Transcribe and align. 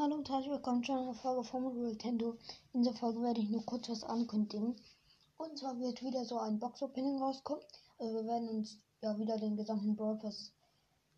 Hallo 0.00 0.14
und 0.14 0.30
herzlich 0.30 0.50
willkommen 0.50 0.82
zu 0.82 0.92
einer 0.92 1.12
Folge 1.12 1.44
von 1.44 1.82
Nintendo. 1.82 2.38
In 2.72 2.80
dieser 2.80 2.96
Folge 2.96 3.20
werde 3.20 3.42
ich 3.42 3.50
nur 3.50 3.66
kurz 3.66 3.90
was 3.90 4.02
ankündigen. 4.02 4.74
Und 5.36 5.58
zwar 5.58 5.78
wird 5.78 6.02
wieder 6.02 6.24
so 6.24 6.38
ein 6.38 6.58
Box-Opening 6.58 7.18
rauskommen. 7.18 7.62
Also 7.98 8.14
wir 8.14 8.26
werden 8.26 8.48
uns 8.48 8.78
ja 9.02 9.18
wieder 9.18 9.36
den 9.36 9.58
gesamten 9.58 9.96
Pass 9.96 10.54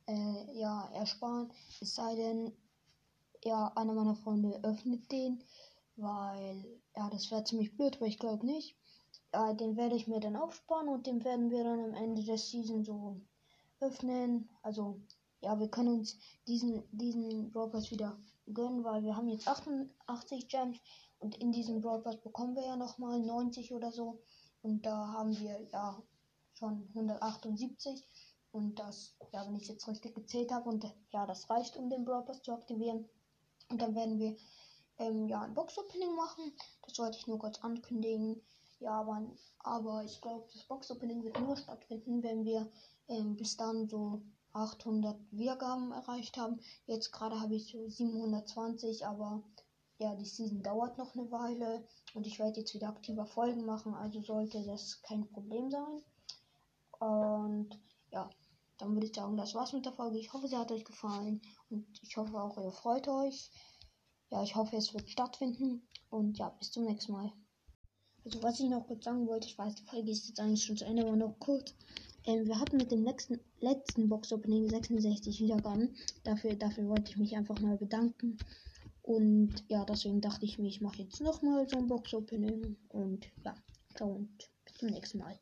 äh, 0.09 0.59
ja, 0.59 0.91
ersparen. 0.95 1.53
Es 1.81 1.95
sei 1.95 2.17
denn, 2.17 2.53
ja, 3.45 3.69
einer 3.77 3.95
meiner 3.95 4.17
Freunde 4.17 4.59
öffnet 4.65 5.13
den, 5.13 5.45
weil, 5.95 6.81
ja, 6.97 7.09
das 7.09 7.31
wäre 7.31 7.45
ziemlich 7.45 7.77
blöd, 7.77 7.99
aber 7.99 8.07
ich 8.07 8.19
glaube 8.19 8.45
nicht. 8.45 8.77
Ja, 9.33 9.53
den 9.53 9.77
werde 9.77 9.95
ich 9.95 10.09
mir 10.09 10.19
dann 10.19 10.35
aufsparen 10.35 10.89
und 10.89 11.07
den 11.07 11.23
werden 11.23 11.51
wir 11.51 11.63
dann 11.63 11.85
am 11.85 11.95
Ende 11.95 12.25
der 12.25 12.37
Season 12.39 12.83
so 12.83 13.21
öffnen. 13.79 14.49
Also, 14.61 15.01
ja, 15.43 15.59
wir 15.59 15.69
können 15.69 15.99
uns 15.99 16.17
diesen, 16.47 16.83
diesen 16.93 17.51
Brawl 17.51 17.73
wieder 17.73 18.17
gönnen, 18.53 18.85
weil 18.85 19.03
wir 19.03 19.17
haben 19.17 19.29
jetzt 19.29 19.49
88 19.49 20.49
Gems 20.49 20.79
und 21.19 21.37
in 21.37 21.53
diesem 21.53 21.81
Brawl 21.81 22.01
bekommen 22.01 22.57
wir 22.57 22.65
ja 22.65 22.77
nochmal 22.77 23.21
90 23.21 23.73
oder 23.73 23.93
so. 23.93 24.23
Und 24.63 24.87
da 24.87 25.13
haben 25.13 25.39
wir 25.39 25.69
ja 25.73 26.03
schon 26.55 26.89
178. 26.95 28.05
Und 28.53 28.79
das, 28.79 29.17
ja, 29.33 29.47
wenn 29.47 29.57
ich 29.57 29.69
jetzt 29.69 29.89
richtig 29.89 30.15
gezählt 30.15 30.53
habe, 30.53 30.69
und 30.69 30.85
ja, 31.11 31.27
das 31.27 31.49
reicht, 31.49 31.77
um 31.77 31.89
den 31.91 32.05
Brawl 32.05 32.25
zu 32.43 32.53
aktivieren. 32.53 33.09
Und 33.71 33.81
dann 33.81 33.95
werden 33.95 34.19
wir 34.19 34.37
ähm, 34.99 35.29
ja 35.29 35.43
ein 35.43 35.55
Box 35.55 35.79
Opening 35.79 36.15
machen. 36.15 36.53
Das 36.83 36.99
wollte 36.99 37.19
ich 37.19 37.27
nur 37.27 37.39
kurz 37.39 37.59
ankündigen. 37.61 38.41
Ja, 38.81 39.01
aber, 39.01 39.23
aber 39.61 40.05
ich 40.05 40.21
glaube, 40.21 40.47
das 40.53 40.65
Box 40.65 40.91
Opening 40.91 41.23
wird 41.23 41.41
nur 41.41 41.57
stattfinden, 41.57 42.23
wenn 42.23 42.45
wir 42.45 42.71
ähm, 43.09 43.37
bis 43.37 43.57
dann 43.57 43.89
so 43.89 44.23
800 44.53 45.19
Wiedergaben 45.31 45.93
erreicht 45.93 46.37
haben. 46.37 46.61
Jetzt 46.87 47.13
gerade 47.13 47.41
habe 47.41 47.55
ich 47.55 47.71
so 47.71 47.89
720, 47.89 49.07
aber 49.07 49.43
ja, 49.99 50.15
die 50.15 50.25
Season 50.25 50.63
dauert 50.63 50.99
noch 50.99 51.15
eine 51.15 51.31
Weile 51.31 51.87
und 52.15 52.27
ich 52.27 52.39
werde 52.39 52.61
jetzt 52.61 52.75
wieder 52.75 52.89
aktiver 52.89 53.27
Folgen 53.27 53.65
machen, 53.65 53.95
also 53.95 54.21
sollte 54.21 54.65
das 54.65 55.01
kein 55.03 55.29
Problem 55.31 55.71
sein. 55.71 56.03
Und 56.99 57.81
ja, 58.11 58.29
dann 58.79 58.95
würde 58.95 59.07
ich 59.07 59.15
sagen, 59.15 59.37
das 59.37 59.55
war's 59.55 59.73
mit 59.73 59.85
der 59.85 59.93
Folge. 59.93 60.19
Ich 60.19 60.33
hoffe, 60.33 60.49
sie 60.49 60.57
hat 60.57 60.73
euch 60.73 60.85
gefallen 60.85 61.41
und 61.71 61.87
ich 62.03 62.17
hoffe 62.17 62.41
auch, 62.41 62.57
ihr 62.59 62.73
freut 62.73 63.09
euch. 63.09 63.51
Ja, 64.31 64.43
ich 64.43 64.57
hoffe, 64.57 64.77
es 64.77 64.93
wird 64.95 65.09
stattfinden 65.09 65.87
und 66.11 66.39
ja, 66.39 66.49
bis 66.49 66.73
zum 66.73 66.85
nächsten 66.85 67.13
Mal. 67.13 67.33
Also, 68.25 68.43
was 68.43 68.61
ich 68.61 68.69
noch 68.69 68.87
kurz 68.87 69.05
sagen 69.05 69.27
wollte, 69.27 69.49
ich 69.49 69.59
weiß, 69.59 69.75
die 69.75 69.85
Folge 69.85 70.11
ist 70.11 70.29
jetzt 70.29 70.41
eigentlich 70.41 70.65
schon 70.65 70.77
zu 70.77 70.85
Ende, 70.85 71.03
aber 71.03 71.17
noch 71.17 71.39
kurz. 71.39 71.75
Ähm, 72.27 72.47
wir 72.47 72.59
hatten 72.59 72.77
mit 72.77 72.93
dem 72.93 73.05
letzten, 73.05 73.41
letzten 73.61 74.09
Box-Opening 74.09 74.69
66 74.69 75.41
Wiedergaben. 75.41 75.95
Dafür, 76.25 76.55
dafür 76.55 76.89
wollte 76.89 77.11
ich 77.11 77.17
mich 77.17 77.37
einfach 77.37 77.61
mal 77.61 77.77
bedanken. 77.77 78.37
Und 79.03 79.65
ja, 79.69 79.85
deswegen 79.85 80.21
dachte 80.21 80.45
ich 80.45 80.59
mir, 80.59 80.69
ich 80.69 80.81
mache 80.81 81.03
jetzt 81.03 81.21
nochmal 81.21 81.69
so 81.69 81.79
ein 81.79 81.89
Box-Opening. 81.89 82.77
Und 82.89 83.27
ja, 83.45 83.55
ciao 83.95 84.13
und 84.13 84.51
bis 84.65 84.75
zum 84.75 84.89
nächsten 84.91 85.19
Mal. 85.19 85.39